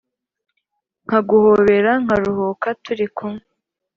Nkaguhobera 1.05 1.91
nkaruhuka 2.03 2.67
turi 2.83 3.05
kumwe 3.15 3.43